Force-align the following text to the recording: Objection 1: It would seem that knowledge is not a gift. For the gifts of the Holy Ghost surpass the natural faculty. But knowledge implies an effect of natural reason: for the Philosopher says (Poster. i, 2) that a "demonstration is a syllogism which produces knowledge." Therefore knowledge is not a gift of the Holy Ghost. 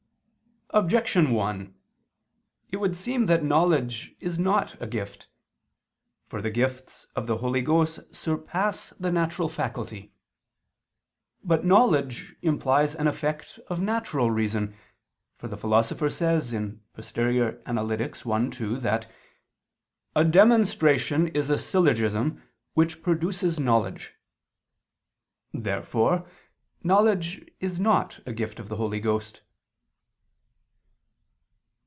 Objection 0.73 1.31
1: 1.31 1.75
It 2.71 2.77
would 2.77 2.95
seem 2.95 3.25
that 3.25 3.43
knowledge 3.43 4.15
is 4.21 4.39
not 4.39 4.81
a 4.81 4.87
gift. 4.87 5.27
For 6.27 6.41
the 6.41 6.49
gifts 6.49 7.07
of 7.13 7.27
the 7.27 7.39
Holy 7.39 7.61
Ghost 7.61 7.99
surpass 8.15 8.91
the 8.91 9.11
natural 9.11 9.49
faculty. 9.49 10.13
But 11.43 11.65
knowledge 11.65 12.37
implies 12.41 12.95
an 12.95 13.05
effect 13.09 13.59
of 13.67 13.81
natural 13.81 14.31
reason: 14.31 14.73
for 15.35 15.49
the 15.49 15.57
Philosopher 15.57 16.09
says 16.09 16.55
(Poster. 16.93 17.61
i, 17.67 18.49
2) 18.49 18.79
that 18.79 19.11
a 20.15 20.23
"demonstration 20.23 21.27
is 21.35 21.49
a 21.49 21.57
syllogism 21.57 22.41
which 22.75 23.03
produces 23.03 23.59
knowledge." 23.59 24.13
Therefore 25.53 26.25
knowledge 26.81 27.45
is 27.59 27.77
not 27.77 28.21
a 28.25 28.31
gift 28.31 28.57
of 28.57 28.69
the 28.69 28.77
Holy 28.77 29.01
Ghost. 29.01 29.41